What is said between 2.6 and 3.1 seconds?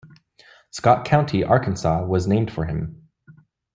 him.